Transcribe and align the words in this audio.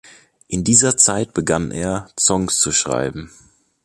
In 0.47 0.63
dieser 0.63 0.97
Zeit 0.97 1.31
begann 1.35 1.69
er, 1.69 2.09
Songs 2.19 2.57
zu 2.59 2.71
schreiben. 2.71 3.29